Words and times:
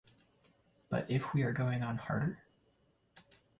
But 0.89 1.11
if 1.11 1.31
we 1.35 1.43
are 1.43 1.53
going 1.53 1.83
on 1.83 1.99
harder? 1.99 2.39